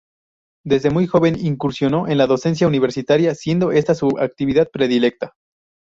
[0.65, 5.35] Desde muy joven incursionó en la docencia universitaria, siendo esta su actividad predilecta.